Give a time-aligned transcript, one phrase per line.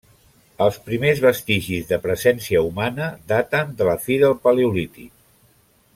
[0.67, 5.13] Els primers vestigis de presència humana daten de la fi del Paleolític.